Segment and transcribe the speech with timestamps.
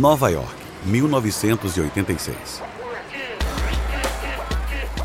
[0.00, 0.54] Nova York,
[0.86, 2.62] 1986.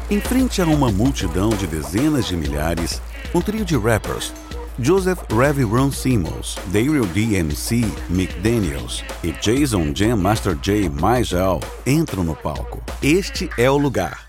[0.10, 3.02] Em frente a uma multidão de dezenas de milhares,
[3.34, 4.32] um trio de rappers,
[4.80, 12.24] Joseph Ravi Ron Simmons, Daryl DMC, Mick Daniels e Jason Jam Master J Maisel entram
[12.24, 12.82] no palco.
[13.04, 14.26] Este é o lugar.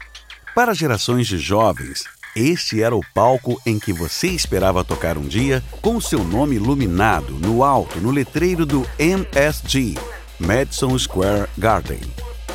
[0.53, 5.65] Para gerações de jovens, este era o palco em que você esperava tocar um dia
[5.81, 9.95] com seu nome iluminado no alto no letreiro do MSG,
[10.39, 12.01] Madison Square Garden.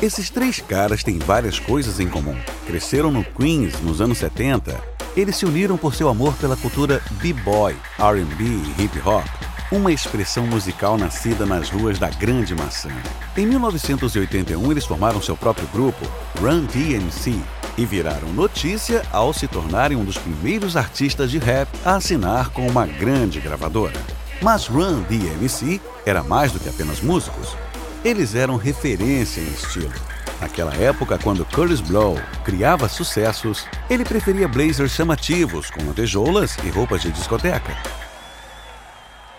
[0.00, 2.36] Esses três caras têm várias coisas em comum.
[2.66, 4.80] Cresceram no Queens nos anos 70.
[5.16, 9.26] Eles se uniram por seu amor pela cultura b-boy, R&B e hip hop,
[9.70, 12.90] uma expressão musical nascida nas ruas da Grande Maçã.
[13.36, 16.06] Em 1981, eles formaram seu próprio grupo,
[16.40, 17.38] Run DMC,
[17.76, 22.66] e viraram notícia ao se tornarem um dos primeiros artistas de rap a assinar com
[22.66, 24.00] uma grande gravadora.
[24.40, 27.56] Mas Run DMC era mais do que apenas músicos.
[28.04, 29.92] Eles eram referência em estilo.
[30.40, 37.00] Naquela época, quando Curtis Blow criava sucessos, ele preferia blazers chamativos, com lantejoulas e roupas
[37.00, 37.76] de discoteca.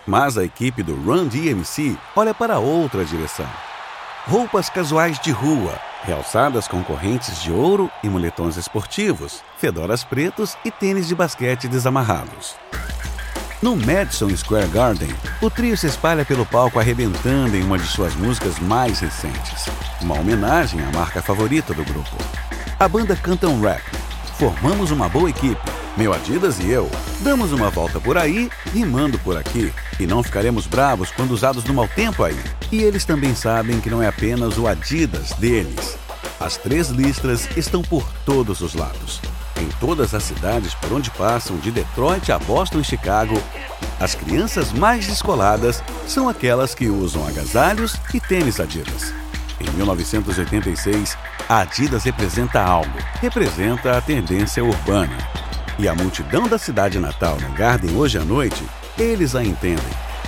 [0.06, 3.48] Mas a equipe do Run DMC olha para outra direção.
[4.26, 10.70] Roupas casuais de rua, realçadas com correntes de ouro e moletons esportivos, fedoras pretos e
[10.70, 12.56] tênis de basquete desamarrados.
[13.64, 15.08] No Madison Square Garden,
[15.40, 19.70] o trio se espalha pelo palco arrebentando em uma de suas músicas mais recentes,
[20.02, 22.14] uma homenagem à marca favorita do grupo.
[22.78, 23.80] A banda canta um rap.
[24.38, 25.62] Formamos uma boa equipe,
[25.96, 26.90] meu Adidas e eu.
[27.20, 31.72] Damos uma volta por aí, rimando por aqui, e não ficaremos bravos quando usados no
[31.72, 32.38] mau tempo aí.
[32.70, 35.96] E eles também sabem que não é apenas o Adidas deles.
[36.38, 39.22] As três listras estão por todos os lados.
[39.56, 43.40] Em todas as cidades por onde passam, de Detroit a Boston e Chicago,
[44.00, 49.14] as crianças mais descoladas são aquelas que usam agasalhos e tênis Adidas.
[49.60, 51.16] Em 1986,
[51.48, 55.16] a Adidas representa algo, representa a tendência urbana.
[55.78, 58.64] E a multidão da cidade natal no Garden hoje à noite,
[58.98, 59.84] eles a entendem.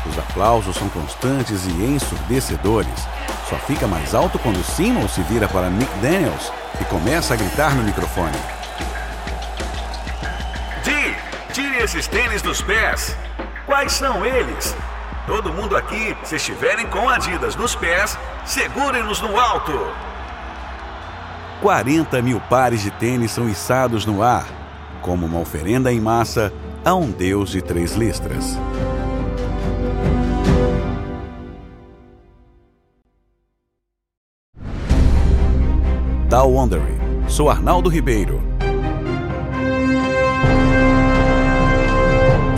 [0.09, 3.07] Os aplausos são constantes e ensurdecedores.
[3.49, 7.75] Só fica mais alto quando Simon se vira para Mick Daniels e começa a gritar
[7.75, 8.37] no microfone.
[11.87, 13.17] Esses tênis dos pés.
[13.65, 14.75] Quais são eles?
[15.25, 19.73] Todo mundo aqui, se estiverem com Adidas nos pés, segurem-nos no alto.
[21.63, 24.47] 40 mil pares de tênis são içados no ar,
[25.01, 26.53] como uma oferenda em massa
[26.85, 28.59] a um deus de três listras.
[36.29, 36.99] Da Wondery.
[37.29, 38.56] Sou Arnaldo Ribeiro.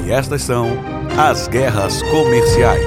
[0.08, 0.70] E estas são
[1.18, 2.82] as guerras comerciais.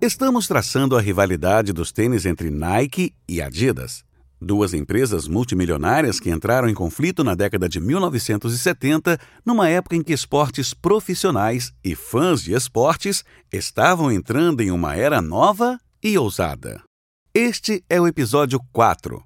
[0.00, 4.04] Estamos traçando a rivalidade dos tênis entre Nike e Adidas,
[4.40, 10.12] duas empresas multimilionárias que entraram em conflito na década de 1970, numa época em que
[10.12, 16.82] esportes profissionais e fãs de esportes estavam entrando em uma era nova e ousada.
[17.34, 19.22] Este é o episódio 4,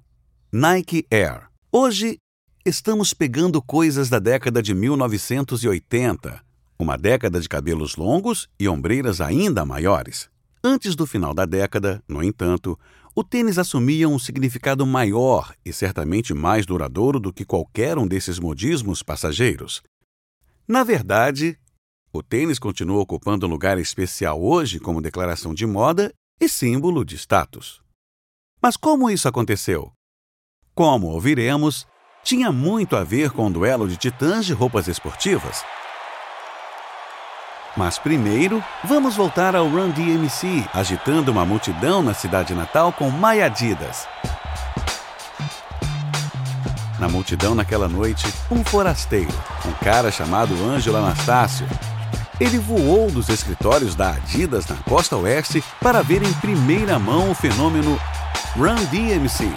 [0.51, 1.47] Nike Air.
[1.71, 2.17] Hoje
[2.65, 6.41] estamos pegando coisas da década de 1980,
[6.77, 10.29] uma década de cabelos longos e ombreiras ainda maiores.
[10.63, 12.79] Antes do final da década, no entanto,
[13.15, 18.39] o tênis assumia um significado maior e certamente mais duradouro do que qualquer um desses
[18.39, 19.83] modismos passageiros.
[20.67, 21.59] Na verdade,
[22.11, 27.15] o tênis continua ocupando um lugar especial hoje como declaração de moda e símbolo de
[27.15, 27.81] status.
[28.61, 29.91] Mas como isso aconteceu?
[30.73, 31.85] Como ouviremos,
[32.23, 35.63] tinha muito a ver com o duelo de titãs de roupas esportivas.
[37.75, 43.41] Mas primeiro, vamos voltar ao Run DMC, agitando uma multidão na cidade natal com My
[43.41, 44.07] Adidas.
[46.99, 49.33] Na multidão naquela noite, um forasteiro,
[49.65, 51.67] um cara chamado Ângelo Anastácio.
[52.39, 57.35] Ele voou dos escritórios da Adidas na costa oeste para ver em primeira mão o
[57.35, 57.99] fenômeno
[58.55, 59.51] Run DMC,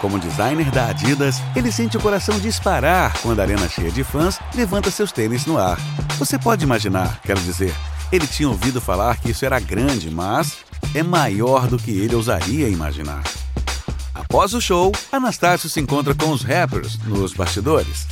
[0.00, 4.38] como designer da Adidas, ele sente o coração disparar quando a arena cheia de fãs
[4.54, 5.78] levanta seus tênis no ar.
[6.18, 7.74] Você pode imaginar, quero dizer,
[8.10, 10.58] ele tinha ouvido falar que isso era grande, mas
[10.94, 13.22] é maior do que ele ousaria imaginar.
[14.14, 18.06] Após o show, Anastácio se encontra com os rappers nos bastidores.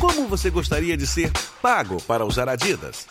[0.00, 1.32] Como você gostaria de ser
[1.62, 3.06] pago para usar Adidas?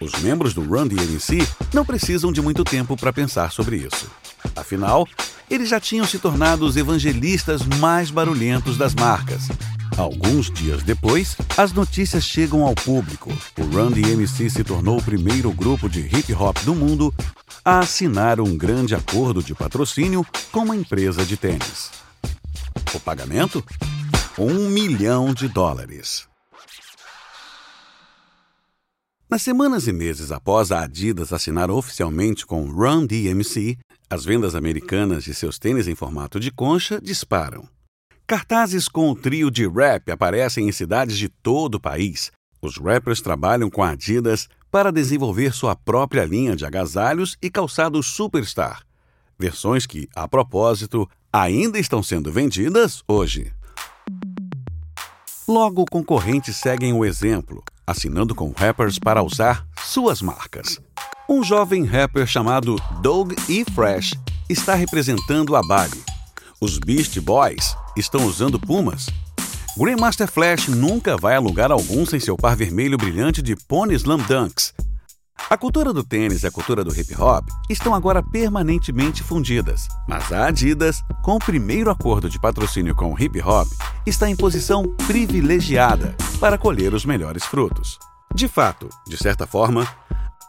[0.00, 4.10] Os membros do Run DMC não precisam de muito tempo para pensar sobre isso.
[4.56, 5.06] Afinal,
[5.50, 9.48] eles já tinham se tornado os evangelistas mais barulhentos das marcas.
[9.96, 13.30] Alguns dias depois, as notícias chegam ao público.
[13.58, 17.12] O Run DMC se tornou o primeiro grupo de hip hop do mundo
[17.64, 21.90] a assinar um grande acordo de patrocínio com uma empresa de tênis.
[22.94, 23.62] O pagamento?
[24.38, 26.26] Um milhão de dólares.
[29.28, 33.78] Nas semanas e meses após a Adidas assinar oficialmente com Run DMC,
[34.10, 37.68] as vendas americanas de seus tênis em formato de concha disparam.
[38.26, 42.32] Cartazes com o trio de rap aparecem em cidades de todo o país.
[42.60, 48.08] Os rappers trabalham com a Adidas para desenvolver sua própria linha de agasalhos e calçados
[48.08, 48.82] Superstar,
[49.38, 53.52] versões que, a propósito, ainda estão sendo vendidas hoje.
[55.46, 60.80] Logo, concorrentes seguem o exemplo, assinando com rappers para usar suas marcas.
[61.32, 63.64] Um jovem rapper chamado Doug E.
[63.72, 64.14] Fresh
[64.48, 66.02] está representando a Bali.
[66.60, 69.06] Os Beast Boys estão usando Pumas.
[69.78, 74.18] Grandmaster Flash nunca vai a lugar algum sem seu par vermelho brilhante de Pony Slam
[74.26, 74.74] Dunks.
[75.48, 80.32] A cultura do tênis e a cultura do hip hop estão agora permanentemente fundidas, mas
[80.32, 83.68] a Adidas, com o primeiro acordo de patrocínio com o hip hop,
[84.04, 88.00] está em posição privilegiada para colher os melhores frutos.
[88.34, 89.86] De fato, de certa forma,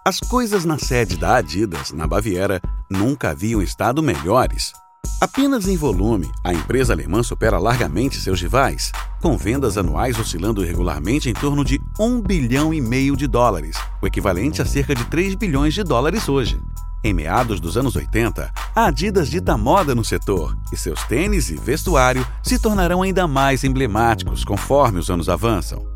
[0.03, 2.59] as coisas na sede da Adidas, na Baviera,
[2.89, 4.74] nunca haviam estado melhores.
[5.19, 11.30] Apenas em volume, a empresa alemã supera largamente seus rivais, com vendas anuais oscilando regularmente
[11.30, 15.36] em torno de 1 bilhão e meio de dólares, o equivalente a cerca de 3
[15.36, 16.59] bilhões de dólares hoje.
[17.04, 21.56] Em meados dos anos 80, a Adidas dita moda no setor e seus tênis e
[21.56, 25.91] vestuário se tornarão ainda mais emblemáticos conforme os anos avançam.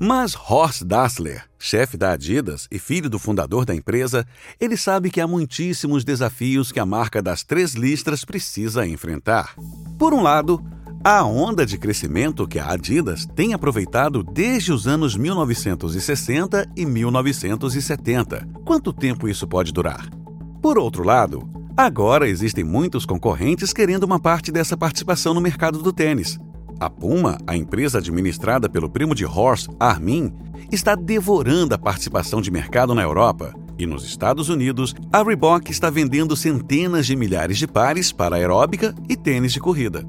[0.00, 4.24] Mas Horst Dassler, chefe da Adidas e filho do fundador da empresa,
[4.60, 9.56] ele sabe que há muitíssimos desafios que a marca das três listras precisa enfrentar.
[9.98, 10.64] Por um lado,
[11.02, 18.48] a onda de crescimento que a Adidas tem aproveitado desde os anos 1960 e 1970.
[18.64, 20.08] Quanto tempo isso pode durar?
[20.62, 25.92] Por outro lado, agora existem muitos concorrentes querendo uma parte dessa participação no mercado do
[25.92, 26.38] tênis.
[26.80, 30.32] A Puma, a empresa administrada pelo primo de Horst, Armin,
[30.70, 33.52] está devorando a participação de mercado na Europa.
[33.76, 38.94] E nos Estados Unidos, a Reebok está vendendo centenas de milhares de pares para aeróbica
[39.08, 40.04] e tênis de corrida.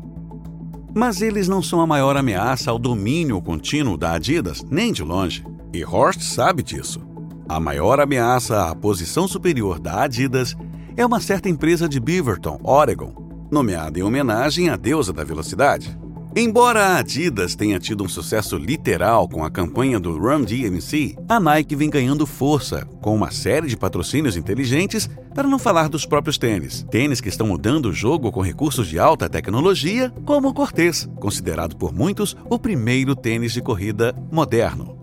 [0.93, 5.43] Mas eles não são a maior ameaça ao domínio contínuo da Adidas, nem de longe.
[5.73, 7.01] E Horst sabe disso.
[7.47, 10.55] A maior ameaça à posição superior da Adidas
[10.95, 13.13] é uma certa empresa de Beaverton, Oregon,
[13.51, 15.97] nomeada em homenagem à deusa da velocidade.
[16.35, 21.39] Embora a Adidas tenha tido um sucesso literal com a campanha do Run DMC, a
[21.39, 26.37] Nike vem ganhando força com uma série de patrocínios inteligentes, para não falar dos próprios
[26.37, 26.85] tênis.
[26.91, 31.75] Tênis que estão mudando o jogo com recursos de alta tecnologia, como o Cortez, considerado
[31.75, 34.98] por muitos o primeiro tênis de corrida moderno.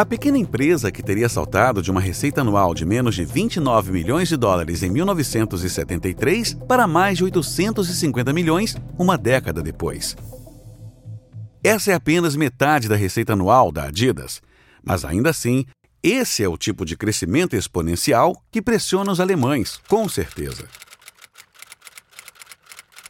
[0.00, 4.30] A pequena empresa que teria saltado de uma receita anual de menos de 29 milhões
[4.30, 10.16] de dólares em 1973 para mais de 850 milhões uma década depois.
[11.62, 14.40] Essa é apenas metade da receita anual da Adidas,
[14.82, 15.66] mas ainda assim,
[16.02, 20.66] esse é o tipo de crescimento exponencial que pressiona os alemães, com certeza.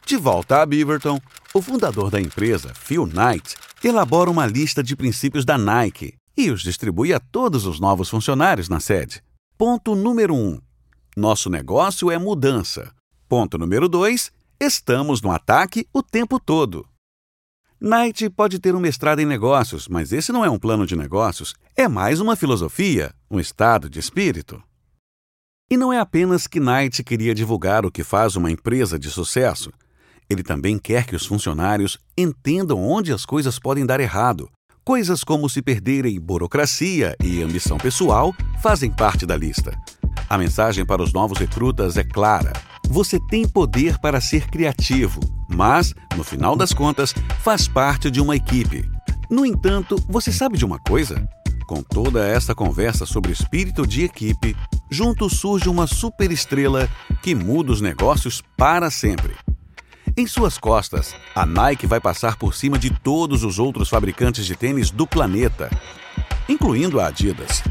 [0.05, 1.21] De volta a Beaverton,
[1.55, 6.63] o fundador da empresa, Phil Knight, elabora uma lista de princípios da Nike e os
[6.63, 9.23] distribui a todos os novos funcionários na sede.
[9.59, 10.39] Ponto número 1.
[10.39, 10.61] Um,
[11.15, 12.95] nosso negócio é mudança.
[13.29, 14.33] Ponto número 2.
[14.59, 16.87] Estamos no ataque o tempo todo.
[17.79, 21.55] Knight pode ter um mestrado em negócios, mas esse não é um plano de negócios,
[21.77, 24.63] é mais uma filosofia, um estado de espírito.
[25.71, 29.71] E não é apenas que Knight queria divulgar o que faz uma empresa de sucesso.
[30.29, 34.51] Ele também quer que os funcionários entendam onde as coisas podem dar errado,
[34.85, 39.79] Coisas como se perderem burocracia e ambição pessoal fazem parte da lista.
[40.29, 42.53] A mensagem para os novos recrutas é clara.
[42.89, 48.35] Você tem poder para ser criativo, mas, no final das contas, faz parte de uma
[48.35, 48.89] equipe.
[49.31, 51.29] No entanto, você sabe de uma coisa?
[51.67, 54.57] Com toda essa conversa sobre espírito de equipe,
[54.91, 56.89] junto surge uma superestrela
[57.23, 59.37] que muda os negócios para sempre.
[60.21, 64.55] Em suas costas, a Nike vai passar por cima de todos os outros fabricantes de
[64.55, 65.71] tênis do planeta,
[66.47, 67.63] incluindo a Adidas.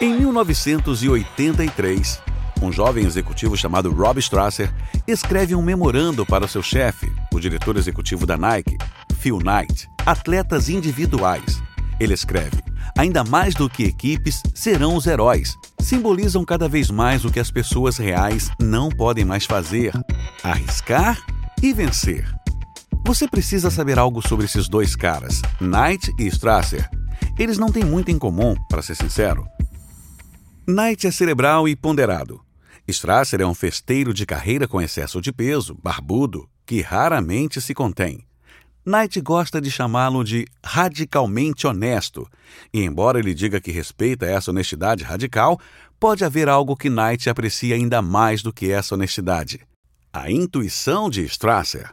[0.00, 2.22] Em 1983,
[2.62, 4.72] um jovem executivo chamado Rob Strasser
[5.08, 8.78] escreve um memorando para seu chefe, o diretor executivo da Nike,
[9.18, 11.60] Phil Knight, atletas individuais,
[11.98, 12.62] Ele escreve:
[12.96, 15.56] Ainda mais do que equipes, serão os heróis.
[15.80, 19.92] Simbolizam cada vez mais o que as pessoas reais não podem mais fazer:
[20.42, 21.18] arriscar
[21.62, 22.26] e vencer.
[23.04, 26.88] Você precisa saber algo sobre esses dois caras, Knight e Strasser.
[27.38, 29.46] Eles não têm muito em comum, para ser sincero.
[30.66, 32.40] Knight é cerebral e ponderado.
[32.88, 38.25] Strasser é um festeiro de carreira com excesso de peso, barbudo, que raramente se contém.
[38.86, 42.24] Knight gosta de chamá-lo de radicalmente honesto,
[42.72, 45.58] e embora ele diga que respeita essa honestidade radical,
[45.98, 49.66] pode haver algo que Knight aprecia ainda mais do que essa honestidade:
[50.12, 51.90] a intuição de Strasser.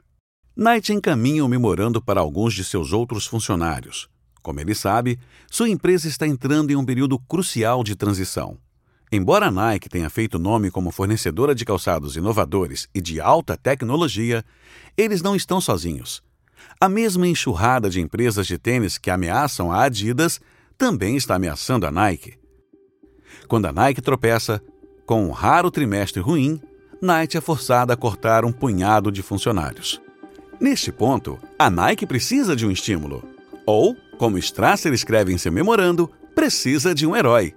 [0.56, 4.08] Knight encaminha o memorando para alguns de seus outros funcionários.
[4.44, 5.18] Como ele sabe,
[5.50, 8.56] sua empresa está entrando em um período crucial de transição.
[9.12, 14.46] Embora a Nike tenha feito nome como fornecedora de calçados inovadores e de alta tecnologia,
[14.96, 16.22] eles não estão sozinhos.
[16.80, 20.40] A mesma enxurrada de empresas de tênis que ameaçam a Adidas
[20.78, 22.34] também está ameaçando a Nike.
[23.48, 24.62] Quando a Nike tropeça,
[25.06, 26.62] com um raro trimestre ruim,
[27.02, 30.02] Nike é forçada a cortar um punhado de funcionários.
[30.60, 33.24] Neste ponto, a Nike precisa de um estímulo.
[33.66, 37.54] Ou, como Strasser escreve em seu memorando, precisa de um herói.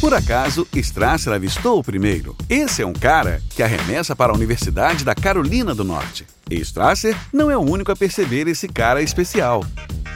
[0.00, 2.36] Por acaso, Strasser avistou o primeiro.
[2.48, 6.26] Esse é um cara que arremessa para a Universidade da Carolina do Norte.
[6.48, 9.64] E Strasser não é o único a perceber esse cara especial.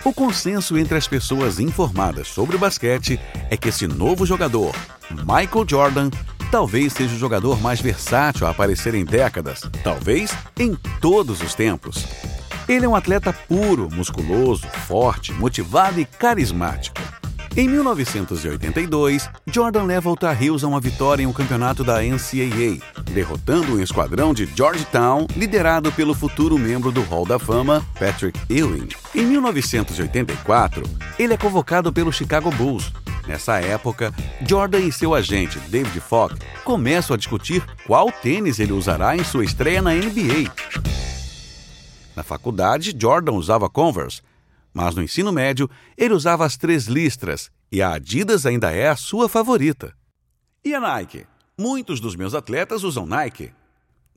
[0.04, 3.18] O consenso entre as pessoas informadas sobre o basquete
[3.50, 4.72] é que esse novo jogador,
[5.10, 6.10] Michael Jordan,
[6.52, 12.06] talvez seja o jogador mais versátil a aparecer em décadas, talvez em todos os tempos.
[12.68, 17.00] Ele é um atleta puro, musculoso, forte, motivado e carismático.
[17.56, 22.78] Em 1982, Jordan leva o Tar Heels a uma vitória em um campeonato da NCAA,
[23.12, 28.88] derrotando um esquadrão de Georgetown liderado pelo futuro membro do Hall da Fama, Patrick Ewing.
[29.14, 30.84] Em 1984,
[31.18, 32.92] ele é convocado pelo Chicago Bulls.
[33.26, 34.14] Nessa época,
[34.46, 39.44] Jordan e seu agente, David Falk, começam a discutir qual tênis ele usará em sua
[39.44, 40.50] estreia na NBA.
[42.14, 44.22] Na faculdade, Jordan usava Converse,
[44.80, 48.96] mas no ensino médio ele usava as três listras e a Adidas ainda é a
[48.96, 49.94] sua favorita.
[50.64, 51.26] E a Nike?
[51.58, 53.52] Muitos dos meus atletas usam Nike.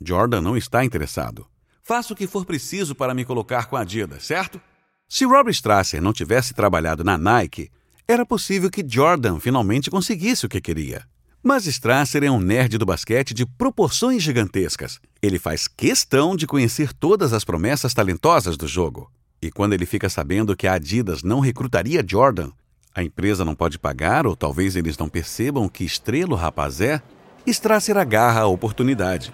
[0.01, 1.45] Jordan não está interessado.
[1.81, 4.61] Faço o que for preciso para me colocar com a Adidas, certo?
[5.09, 7.69] Se Rob Strasser não tivesse trabalhado na Nike,
[8.07, 11.05] era possível que Jordan finalmente conseguisse o que queria.
[11.43, 15.01] Mas Strasser é um nerd do basquete de proporções gigantescas.
[15.21, 19.11] Ele faz questão de conhecer todas as promessas talentosas do jogo.
[19.43, 22.49] E quando ele fica sabendo que a Adidas não recrutaria Jordan,
[22.95, 27.01] a empresa não pode pagar ou talvez eles não percebam que estrela o rapaz é,
[27.45, 29.33] Strasser agarra a oportunidade.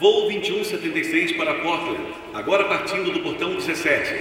[0.00, 4.14] Voo 2176 para Portland, agora partindo do portão 17.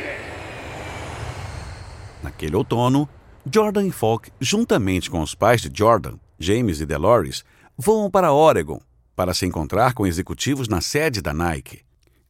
[2.21, 3.09] Naquele outono,
[3.51, 7.43] Jordan e Falk, juntamente com os pais de Jordan, James e Delores,
[7.75, 8.79] voam para Oregon
[9.15, 11.81] para se encontrar com executivos na sede da Nike.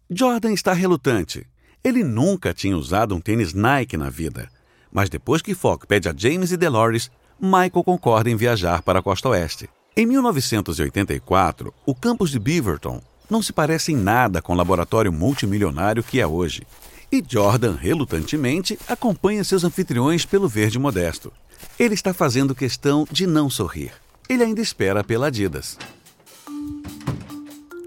[0.09, 1.45] Jordan está relutante,
[1.85, 4.49] ele nunca tinha usado um tênis Nike na vida,
[4.91, 9.03] mas depois que Falk pede a James e Delores, Michael concorda em viajar para a
[9.03, 9.69] costa oeste.
[9.95, 12.99] Em 1984, o campus de Beaverton
[13.29, 16.65] não se parece em nada com o laboratório multimilionário que é hoje.
[17.11, 21.31] E Jordan, relutantemente, acompanha seus anfitriões pelo verde modesto.
[21.77, 23.91] Ele está fazendo questão de não sorrir.
[24.27, 25.77] Ele ainda espera pela Adidas.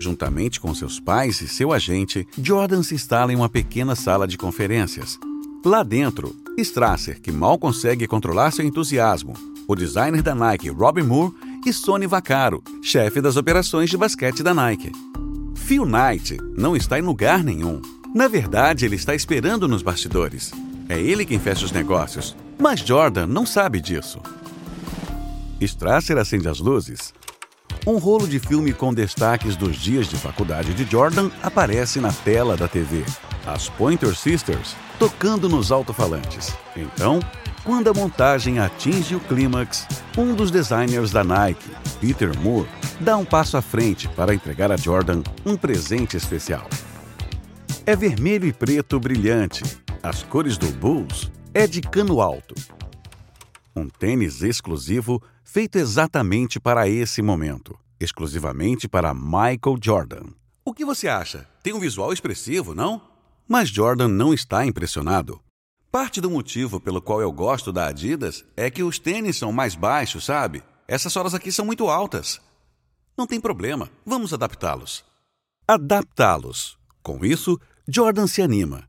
[0.01, 4.39] Juntamente com seus pais e seu agente, Jordan se instala em uma pequena sala de
[4.39, 5.19] conferências.
[5.65, 9.35] Lá dentro, Strasser, que mal consegue controlar seu entusiasmo,
[9.67, 11.35] o designer da Nike, Robin Moore,
[11.67, 14.93] e Sonny Vaccaro, chefe das operações de basquete da Nike.
[15.55, 17.83] Phil Knight não está em lugar nenhum.
[18.15, 20.53] Na verdade, ele está esperando nos bastidores.
[20.89, 24.21] É ele quem fecha os negócios, mas Jordan não sabe disso.
[25.61, 27.13] Strasser acende as luzes
[27.89, 32.55] um rolo de filme com destaques dos dias de faculdade de Jordan aparece na tela
[32.55, 33.03] da TV.
[33.47, 36.55] As Pointer Sisters tocando nos alto-falantes.
[36.77, 37.19] Então,
[37.65, 39.87] quando a montagem atinge o clímax,
[40.19, 42.69] um dos designers da Nike, Peter Moore,
[43.01, 46.69] dá um passo à frente para entregar a Jordan um presente especial.
[47.87, 49.65] É vermelho e preto brilhante.
[50.03, 52.55] As cores do Bulls é de cano alto.
[53.75, 60.27] Um tênis exclusivo feito exatamente para esse momento, exclusivamente para Michael Jordan.
[60.63, 61.49] O que você acha?
[61.63, 63.01] Tem um visual expressivo, não?
[63.49, 65.41] Mas Jordan não está impressionado.
[65.91, 69.75] Parte do motivo pelo qual eu gosto da Adidas é que os tênis são mais
[69.75, 70.63] baixos, sabe?
[70.87, 72.39] Essas solas aqui são muito altas.
[73.17, 75.03] Não tem problema, vamos adaptá-los.
[75.67, 76.77] Adaptá-los.
[77.03, 78.87] Com isso, Jordan se anima.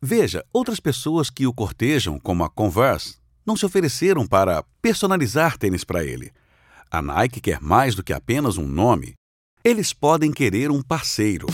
[0.00, 3.17] Veja, outras pessoas que o cortejam, como a Converse,
[3.48, 6.30] não se ofereceram para personalizar tênis para ele.
[6.90, 9.14] A Nike quer mais do que apenas um nome.
[9.64, 11.46] Eles podem querer um parceiro.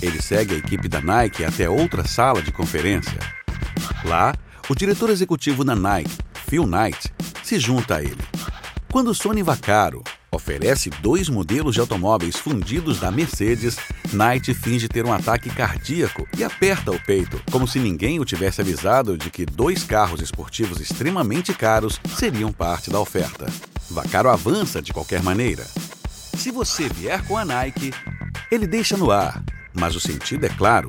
[0.00, 3.18] Ele segue a equipe da Nike até outra sala de conferência.
[4.04, 4.32] Lá,
[4.68, 6.16] o diretor executivo da Nike,
[6.48, 8.22] Phil Knight, se junta a ele.
[8.90, 13.76] Quando Sonny Vaccaro oferece dois modelos de automóveis fundidos da Mercedes,
[14.12, 18.62] Knight finge ter um ataque cardíaco e aperta o peito, como se ninguém o tivesse
[18.62, 23.46] avisado de que dois carros esportivos extremamente caros seriam parte da oferta.
[23.90, 25.66] Vaccaro avança de qualquer maneira.
[26.34, 27.92] Se você vier com a Nike,
[28.50, 30.88] ele deixa no ar, mas o sentido é claro.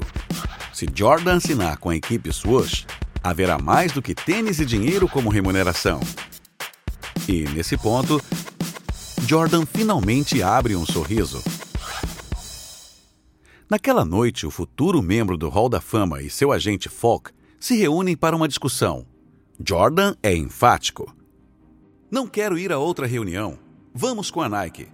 [0.73, 2.85] Se Jordan assinar com a equipe Swoosh,
[3.21, 5.99] haverá mais do que tênis e dinheiro como remuneração.
[7.27, 8.21] E, nesse ponto,
[9.25, 11.41] Jordan finalmente abre um sorriso.
[13.69, 18.17] Naquela noite, o futuro membro do Hall da Fama e seu agente Falk se reúnem
[18.17, 19.05] para uma discussão.
[19.65, 21.15] Jordan é enfático.
[22.11, 23.57] Não quero ir a outra reunião.
[23.93, 24.87] Vamos com a Nike.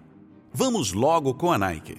[0.54, 1.98] Vamos logo com a Nike.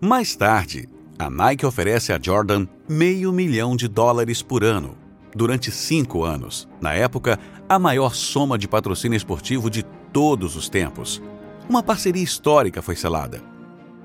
[0.00, 0.88] Mais tarde,
[1.18, 4.96] a Nike oferece a Jordan meio milhão de dólares por ano
[5.34, 6.68] durante cinco anos.
[6.80, 7.38] Na época,
[7.68, 11.22] a maior soma de patrocínio esportivo de todos os tempos.
[11.68, 13.42] Uma parceria histórica foi selada.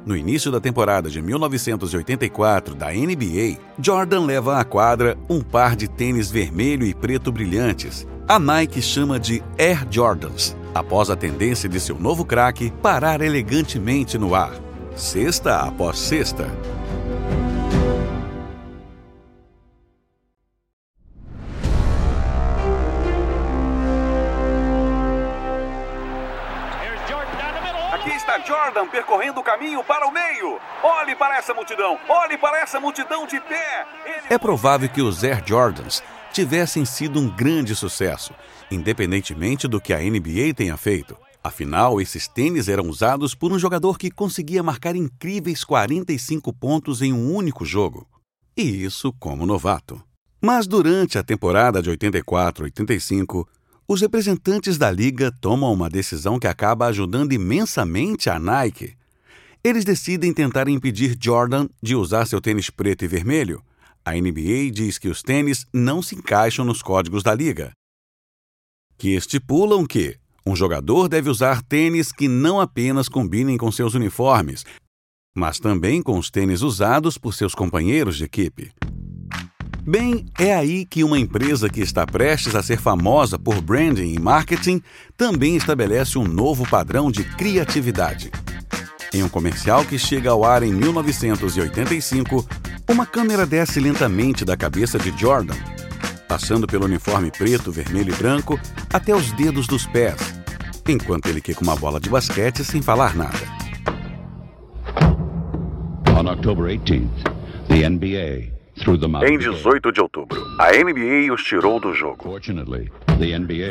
[0.05, 5.87] No início da temporada de 1984 da NBA, Jordan leva à quadra um par de
[5.87, 8.05] tênis vermelho e preto brilhantes.
[8.27, 14.17] A Nike chama de Air Jordans, após a tendência de seu novo craque parar elegantemente
[14.17, 14.51] no ar,
[14.93, 16.51] sexta após sexta.
[28.73, 30.59] Jordan percorrendo o caminho para o meio.
[30.83, 33.85] Olhe para essa multidão, olhe para essa multidão de pé.
[34.03, 34.33] Ele...
[34.33, 38.33] É provável que os Air Jordans tivessem sido um grande sucesso,
[38.71, 41.15] independentemente do que a NBA tenha feito.
[41.43, 47.13] Afinal, esses tênis eram usados por um jogador que conseguia marcar incríveis 45 pontos em
[47.13, 48.07] um único jogo.
[48.57, 50.01] E isso como novato.
[50.41, 53.45] Mas durante a temporada de 84-85,
[53.87, 58.95] os representantes da liga tomam uma decisão que acaba ajudando imensamente a Nike.
[59.63, 63.63] Eles decidem tentar impedir Jordan de usar seu tênis preto e vermelho.
[64.05, 67.71] A NBA diz que os tênis não se encaixam nos códigos da liga,
[68.97, 74.65] que estipulam que um jogador deve usar tênis que não apenas combinem com seus uniformes,
[75.35, 78.71] mas também com os tênis usados por seus companheiros de equipe.
[79.85, 84.19] Bem, é aí que uma empresa que está prestes a ser famosa por branding e
[84.19, 84.81] marketing
[85.17, 88.31] também estabelece um novo padrão de criatividade.
[89.13, 92.47] Em um comercial que chega ao ar em 1985,
[92.89, 95.57] uma câmera desce lentamente da cabeça de Jordan,
[96.29, 98.57] passando pelo uniforme preto, vermelho e branco
[98.91, 100.15] até os dedos dos pés,
[100.87, 103.37] enquanto ele quica uma bola de basquete sem falar nada.
[106.17, 107.09] On October 18th,
[107.67, 108.62] the NBA
[109.25, 112.39] em 18 de outubro, a NBA os tirou do jogo.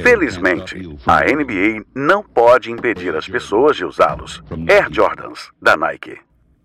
[0.03, 4.43] Felizmente, a NBA não pode impedir as pessoas de usá-los.
[4.69, 6.19] Air Jordans, da Nike.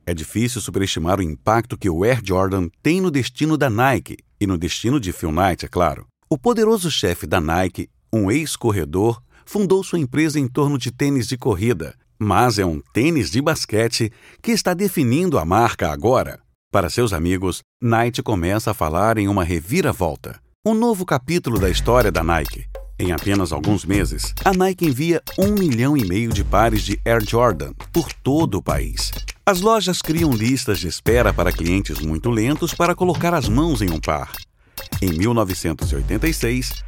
[0.05, 4.47] É difícil superestimar o impacto que o Air Jordan tem no destino da Nike e
[4.47, 6.05] no destino de Phil Knight, é claro.
[6.29, 11.37] O poderoso chefe da Nike, um ex-corredor, fundou sua empresa em torno de tênis de
[11.37, 16.39] corrida, mas é um tênis de basquete que está definindo a marca agora.
[16.69, 20.37] Para seus amigos, Knight começa a falar em uma reviravolta.
[20.65, 22.65] Um novo capítulo da história da Nike.
[22.99, 27.23] Em apenas alguns meses, a Nike envia um milhão e meio de pares de Air
[27.25, 29.13] Jordan por todo o país.
[29.45, 33.89] As lojas criam listas de espera para clientes muito lentos para colocar as mãos em
[33.89, 34.33] um par.
[35.01, 36.83] Em 1986,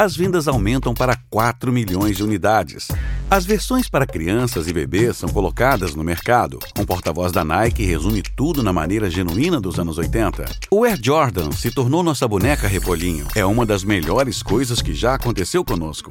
[0.00, 2.88] as vendas aumentam para 4 milhões de unidades.
[3.30, 6.58] As versões para crianças e bebês são colocadas no mercado.
[6.78, 10.46] Um porta-voz da Nike resume tudo na maneira genuína dos anos 80.
[10.70, 13.28] O Air Jordan se tornou nossa boneca Repolhinho.
[13.34, 16.08] É uma das melhores coisas que já aconteceu conosco.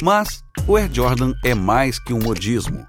[0.00, 2.86] Mas o Air Jordan é mais que um modismo.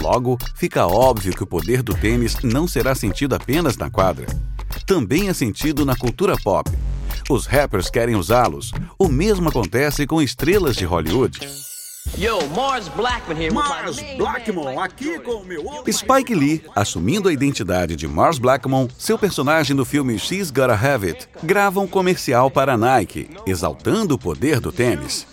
[0.00, 4.26] Logo, fica óbvio que o poder do tênis não será sentido apenas na quadra.
[4.90, 6.68] Também é sentido na cultura pop.
[7.30, 8.72] Os rappers querem usá-los.
[8.98, 11.38] O mesmo acontece com estrelas de Hollywood.
[12.18, 13.54] Yo, Mars Blackman here.
[13.54, 19.16] Mars Blackmon aqui com o meu Spike Lee, assumindo a identidade de Mars Blackmon, seu
[19.16, 24.18] personagem no filme She's Gotta Have It, grava um comercial para a Nike, exaltando o
[24.18, 25.24] poder do tênis.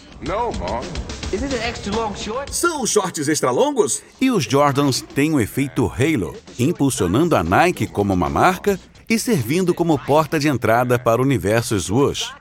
[2.52, 4.04] São shorts extra longos?
[4.22, 9.74] E os Jordans têm o efeito Halo, impulsionando a Nike como uma marca e servindo
[9.74, 12.34] como porta de entrada para o universo Swoosh.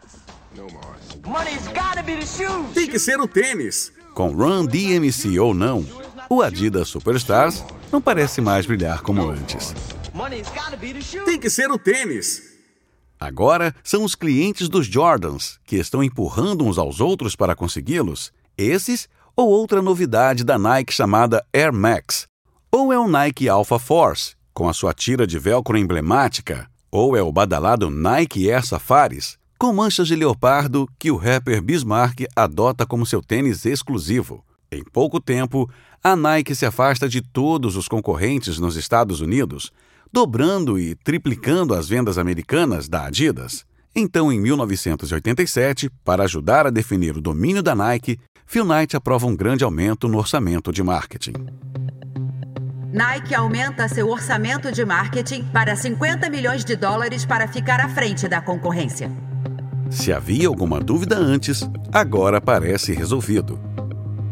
[2.74, 3.92] Tem que ser o tênis.
[4.14, 5.84] Com Run DMC ou não,
[6.30, 9.74] o Adidas Superstars não parece mais brilhar como antes.
[11.24, 12.42] Tem que ser o tênis.
[13.18, 18.32] Agora são os clientes dos Jordans que estão empurrando uns aos outros para consegui-los.
[18.56, 22.26] Esses ou outra novidade da Nike chamada Air Max.
[22.70, 27.20] Ou é o Nike Alpha Force, com a sua tira de velcro emblemática, ou é
[27.20, 33.04] o badalado Nike Air Safaris, com manchas de leopardo que o rapper Bismarck adota como
[33.04, 34.42] seu tênis exclusivo.
[34.72, 35.68] Em pouco tempo,
[36.02, 39.70] a Nike se afasta de todos os concorrentes nos Estados Unidos,
[40.10, 43.66] dobrando e triplicando as vendas americanas da Adidas.
[43.94, 49.36] Então, em 1987, para ajudar a definir o domínio da Nike, Phil Knight aprova um
[49.36, 51.34] grande aumento no orçamento de marketing.
[52.96, 58.26] Nike aumenta seu orçamento de marketing para 50 milhões de dólares para ficar à frente
[58.26, 59.12] da concorrência.
[59.90, 63.60] Se havia alguma dúvida antes, agora parece resolvido.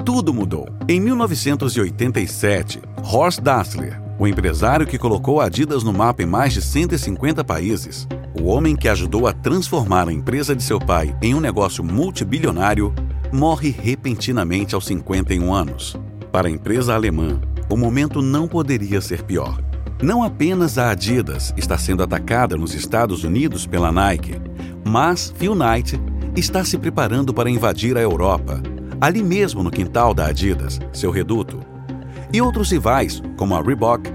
[0.03, 0.67] Tudo mudou.
[0.89, 7.45] Em 1987, Horst Dassler, o empresário que colocou Adidas no mapa em mais de 150
[7.45, 8.09] países,
[8.41, 12.95] o homem que ajudou a transformar a empresa de seu pai em um negócio multibilionário,
[13.31, 15.95] morre repentinamente aos 51 anos.
[16.33, 19.61] Para a empresa alemã, o momento não poderia ser pior.
[20.03, 24.41] Não apenas a Adidas está sendo atacada nos Estados Unidos pela Nike,
[24.85, 25.99] mas Phil Knight
[26.37, 28.61] está se preparando para invadir a Europa,
[29.01, 31.61] ali mesmo no quintal da Adidas, seu reduto.
[32.33, 34.11] E outros rivais, como a Reebok,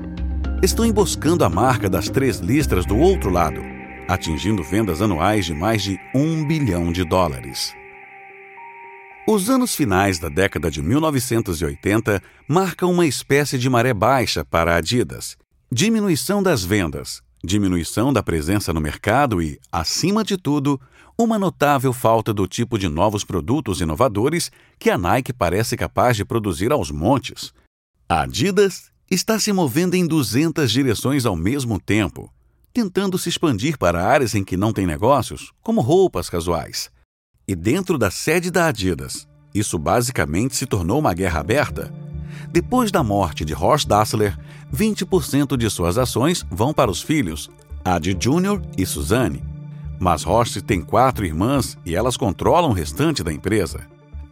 [0.62, 3.62] estão emboscando a marca das três listras do outro lado,
[4.08, 7.79] atingindo vendas anuais de mais de um bilhão de dólares.
[9.32, 14.78] Os anos finais da década de 1980 marcam uma espécie de maré baixa para a
[14.78, 15.38] Adidas,
[15.72, 20.82] diminuição das vendas, diminuição da presença no mercado e, acima de tudo,
[21.16, 26.26] uma notável falta do tipo de novos produtos inovadores que a Nike parece capaz de
[26.26, 27.54] produzir aos montes.
[28.10, 32.34] A Adidas está se movendo em 200 direções ao mesmo tempo,
[32.74, 36.90] tentando se expandir para áreas em que não tem negócios, como roupas casuais.
[37.50, 41.92] E dentro da sede da Adidas, isso basicamente se tornou uma guerra aberta
[42.52, 44.38] depois da morte de Horst Dassler,
[44.72, 47.50] 20% de suas ações vão para os filhos,
[47.84, 48.62] Adi Jr.
[48.78, 49.44] e Suzanne.
[50.00, 53.82] Mas Horst tem quatro irmãs e elas controlam o restante da empresa.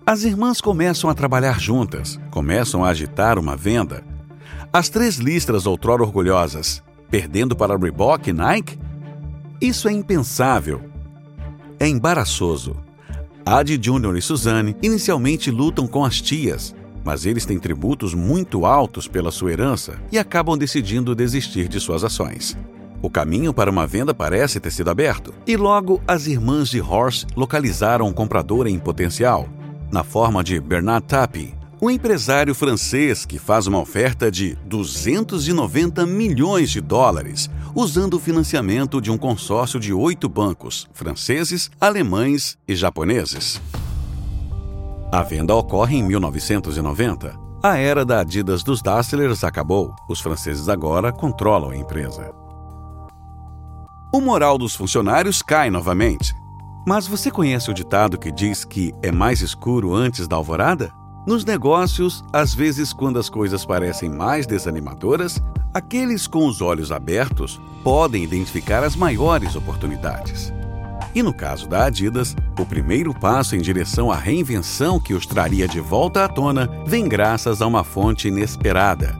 [0.05, 4.03] As irmãs começam a trabalhar juntas, começam a agitar uma venda.
[4.71, 8.77] As três listras outrora orgulhosas, perdendo para Reebok e Nike?
[9.59, 10.87] Isso é impensável.
[11.79, 12.86] É embaraçoso.
[13.49, 14.17] Adi Jr.
[14.17, 19.53] e Suzanne inicialmente lutam com as tias, mas eles têm tributos muito altos pela sua
[19.53, 22.57] herança e acabam decidindo desistir de suas ações.
[23.01, 27.25] O caminho para uma venda parece ter sido aberto, e logo as irmãs de Horst
[27.37, 29.47] localizaram um comprador em potencial,
[29.89, 36.71] na forma de Bernard Tapie, um empresário francês que faz uma oferta de 290 milhões
[36.71, 43.61] de dólares, usando o financiamento de um consórcio de oito bancos franceses, alemães e japoneses.
[45.11, 47.37] A venda ocorre em 1990.
[47.63, 49.95] A era da Adidas dos Dasslers acabou.
[50.09, 52.31] Os franceses agora controlam a empresa.
[54.13, 56.33] O moral dos funcionários cai novamente.
[56.87, 60.96] Mas você conhece o ditado que diz que é mais escuro antes da alvorada?
[61.27, 67.59] Nos negócios, às vezes, quando as coisas parecem mais desanimadoras, aqueles com os olhos abertos
[67.83, 70.53] podem identificar as maiores oportunidades.
[71.13, 75.67] E no caso da Adidas, o primeiro passo em direção à reinvenção que os traria
[75.67, 79.17] de volta à tona vem graças a uma fonte inesperada.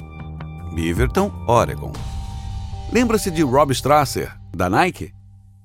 [0.74, 1.92] Beaverton, Oregon.
[2.90, 5.17] Lembra-se de Rob Strasser, da Nike?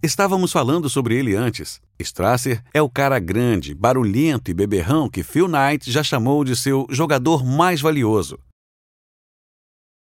[0.02, 1.80] Estávamos falando sobre ele antes.
[1.98, 6.86] Strasser é o cara grande, barulhento e beberrão que Phil Knight já chamou de seu
[6.90, 8.36] jogador mais valioso.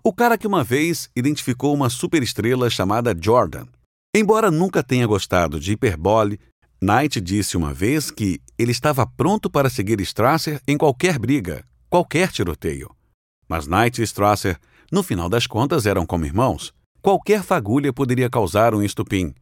[0.03, 3.65] O cara que uma vez identificou uma superestrela chamada Jordan
[4.13, 6.39] Embora nunca tenha gostado de hiperbole,
[6.81, 12.31] Knight disse uma vez que ele estava pronto para seguir Strasser em qualquer briga, qualquer
[12.31, 12.89] tiroteio.
[13.47, 14.59] Mas Knight e Strasser,
[14.91, 16.73] no final das contas, eram como irmãos.
[17.01, 19.33] Qualquer fagulha poderia causar um estupim.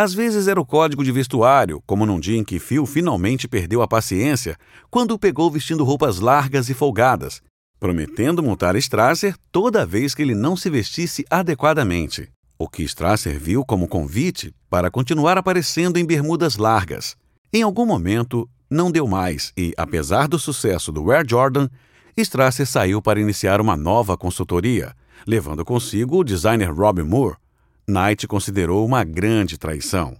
[0.00, 3.82] Às vezes era o código de vestuário, como num dia em que Phil finalmente perdeu
[3.82, 4.56] a paciência
[4.88, 7.42] quando o pegou vestindo roupas largas e folgadas,
[7.80, 13.64] prometendo multar Strasser toda vez que ele não se vestisse adequadamente o que Strasser viu
[13.64, 17.16] como convite para continuar aparecendo em bermudas largas.
[17.52, 21.68] Em algum momento, não deu mais e, apesar do sucesso do Air Jordan,
[22.16, 24.92] Strasser saiu para iniciar uma nova consultoria,
[25.24, 27.36] levando consigo o designer Rob Moore.
[27.88, 30.14] Knight considerou uma grande traição.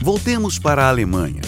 [0.00, 1.42] Voltemos para a Alemanha.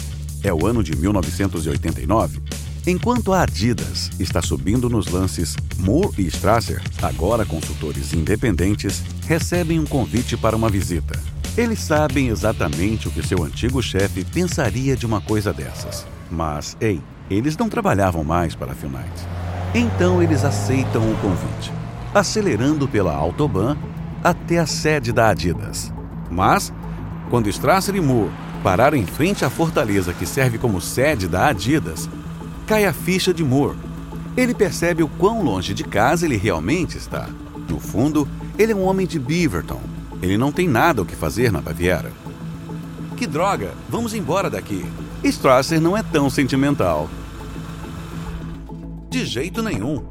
[0.45, 2.43] É o ano de 1989.
[2.87, 9.87] Enquanto a Adidas está subindo nos lances, Moore e Strasser, agora consultores independentes, recebem um
[9.87, 11.19] convite para uma visita.
[11.57, 16.07] Eles sabem exatamente o que seu antigo chefe pensaria de uma coisa dessas.
[16.31, 19.27] Mas, ei, eles não trabalhavam mais para a Philnight.
[19.75, 21.73] Então eles aceitam o convite,
[22.15, 23.77] acelerando pela Autobahn
[24.23, 25.93] até a sede da Adidas.
[26.31, 26.73] Mas,
[27.31, 28.31] quando Strasser e Moore
[28.63, 32.09] pararam em frente à fortaleza que serve como sede da Adidas,
[32.67, 33.79] cai a ficha de Moore.
[34.37, 37.29] Ele percebe o quão longe de casa ele realmente está.
[37.69, 38.29] No fundo,
[38.59, 39.81] ele é um homem de Beaverton.
[40.23, 42.13] Ele não tem nada o que fazer na Baviera.
[43.17, 43.73] Que droga!
[43.89, 44.85] Vamos embora daqui.
[45.25, 47.09] Strasser não é tão sentimental.
[49.11, 50.05] De jeito nenhum.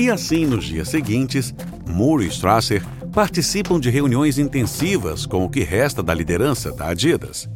[0.00, 1.54] E assim, nos dias seguintes,
[1.86, 2.82] Moore e Strasser
[3.12, 7.46] participam de reuniões intensivas com o que resta da liderança da Adidas.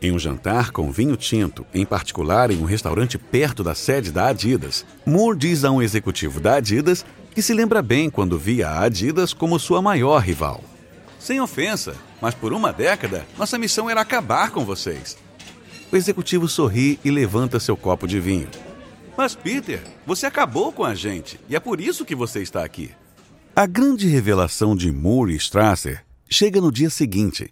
[0.00, 4.28] Em um jantar com vinho tinto, em particular em um restaurante perto da sede da
[4.28, 8.84] Adidas, Moore diz a um executivo da Adidas que se lembra bem quando via a
[8.84, 10.62] Adidas como sua maior rival.
[11.18, 15.18] Sem ofensa, mas por uma década, nossa missão era acabar com vocês.
[15.90, 18.48] O executivo sorri e levanta seu copo de vinho.
[19.16, 22.90] Mas, Peter, você acabou com a gente e é por isso que você está aqui.
[23.54, 27.48] A grande revelação de Moore e Strasser chega no dia seguinte,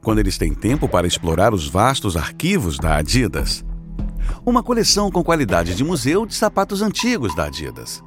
[0.00, 3.62] quando eles têm tempo para explorar os vastos arquivos da Adidas.
[4.46, 8.02] Uma coleção com qualidade de museu de sapatos antigos da Adidas.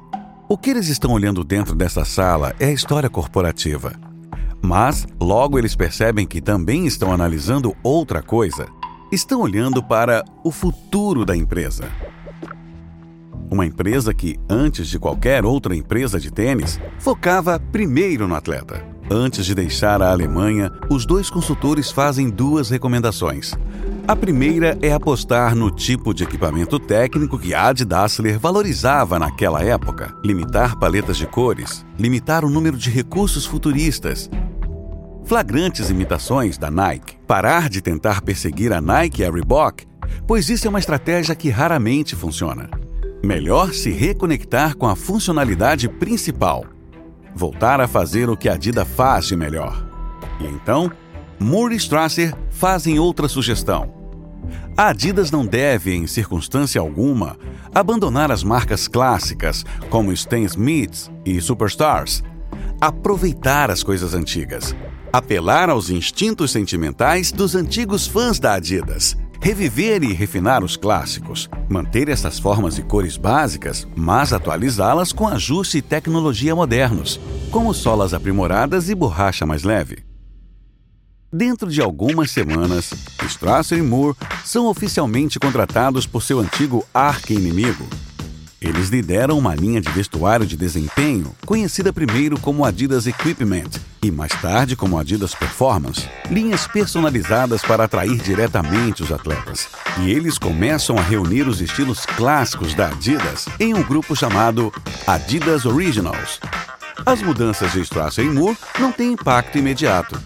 [0.48, 3.94] O que eles estão olhando dentro dessa sala é a história corporativa.
[4.60, 8.66] Mas logo eles percebem que também estão analisando outra coisa.
[9.12, 11.84] Estão olhando para o futuro da empresa.
[13.50, 18.84] Uma empresa que, antes de qualquer outra empresa de tênis, focava primeiro no atleta.
[19.08, 23.54] Antes de deixar a Alemanha, os dois consultores fazem duas recomendações.
[24.08, 30.12] A primeira é apostar no tipo de equipamento técnico que a Dassler valorizava naquela época,
[30.24, 34.28] limitar paletas de cores, limitar o número de recursos futuristas,
[35.24, 39.84] flagrantes imitações da Nike, parar de tentar perseguir a Nike e a Reebok,
[40.26, 42.70] pois isso é uma estratégia que raramente funciona.
[43.26, 46.64] Melhor se reconectar com a funcionalidade principal.
[47.34, 49.84] Voltar a fazer o que a Adidas faz de melhor.
[50.38, 50.92] E então,
[51.36, 53.92] Moore e Strasser fazem outra sugestão.
[54.76, 57.36] A Adidas não deve, em circunstância alguma,
[57.74, 62.22] abandonar as marcas clássicas como Stan Smiths e Superstars.
[62.80, 64.72] Aproveitar as coisas antigas.
[65.12, 72.08] Apelar aos instintos sentimentais dos antigos fãs da Adidas reviver e refinar os clássicos, manter
[72.08, 77.20] essas formas e cores básicas, mas atualizá-las com ajuste e tecnologia modernos,
[77.52, 79.98] como solas aprimoradas e borracha mais leve.
[81.32, 82.92] Dentro de algumas semanas,
[83.24, 87.86] Strasser e Moore são oficialmente contratados por seu antigo arqui-inimigo,
[88.60, 93.70] eles lideram uma linha de vestuário de desempenho, conhecida primeiro como Adidas Equipment
[94.02, 99.68] e mais tarde como Adidas Performance, linhas personalizadas para atrair diretamente os atletas.
[100.00, 104.72] E eles começam a reunir os estilos clássicos da Adidas em um grupo chamado
[105.06, 106.40] Adidas Originals.
[107.04, 110.18] As mudanças de Strasser Moore não têm impacto imediato,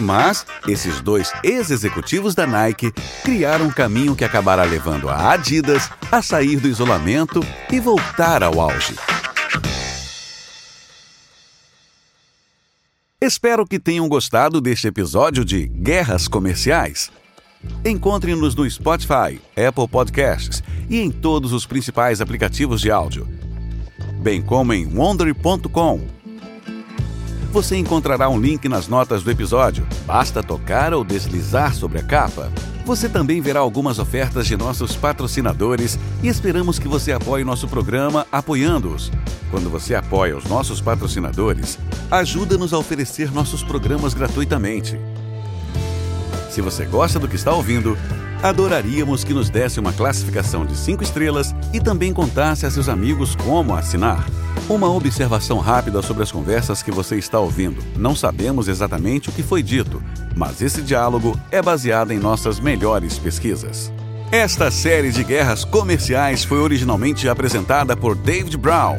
[0.00, 6.22] mas esses dois ex-executivos da Nike criaram um caminho que acabará levando a Adidas a
[6.22, 8.94] sair do isolamento e voltar ao auge.
[13.20, 17.10] Espero que tenham gostado deste episódio de Guerras Comerciais.
[17.84, 23.28] Encontre-nos no Spotify, Apple Podcasts e em todos os principais aplicativos de áudio,
[24.22, 26.17] bem como em wondery.com
[27.50, 29.86] você encontrará um link nas notas do episódio.
[30.06, 32.52] Basta tocar ou deslizar sobre a capa.
[32.84, 38.26] Você também verá algumas ofertas de nossos patrocinadores e esperamos que você apoie nosso programa
[38.32, 39.10] apoiando-os.
[39.50, 41.78] Quando você apoia os nossos patrocinadores,
[42.10, 44.98] ajuda-nos a oferecer nossos programas gratuitamente.
[46.50, 47.96] Se você gosta do que está ouvindo,
[48.42, 53.34] adoraríamos que nos desse uma classificação de 5 estrelas e também contasse a seus amigos
[53.36, 54.26] como assinar.
[54.68, 57.82] Uma observação rápida sobre as conversas que você está ouvindo.
[57.96, 60.02] Não sabemos exatamente o que foi dito,
[60.36, 63.92] mas esse diálogo é baseado em nossas melhores pesquisas.
[64.30, 68.96] Esta série de guerras comerciais foi originalmente apresentada por David Brown.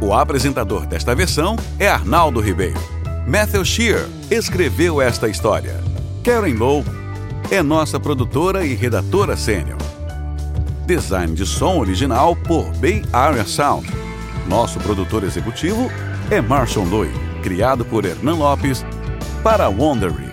[0.00, 2.80] O apresentador desta versão é Arnaldo Ribeiro.
[3.24, 5.80] Matthew Shear escreveu esta história.
[6.24, 6.84] Karen Lowe
[7.50, 9.78] é nossa produtora e redatora sênior.
[10.86, 13.88] Design de som original por Bay Area Sound.
[14.48, 15.90] Nosso produtor executivo
[16.30, 17.32] é Marshall Louis.
[17.42, 18.84] criado por Hernan Lopes
[19.42, 20.31] para Wondery.